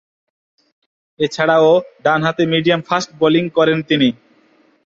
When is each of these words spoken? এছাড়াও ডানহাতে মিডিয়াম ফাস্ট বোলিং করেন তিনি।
এছাড়াও 1.19 1.69
ডানহাতে 2.03 2.43
মিডিয়াম 2.53 2.81
ফাস্ট 2.87 3.09
বোলিং 3.19 3.43
করেন 3.57 3.77
তিনি। 3.89 4.09